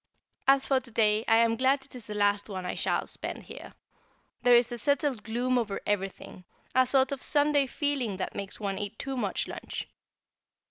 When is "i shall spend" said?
2.65-3.43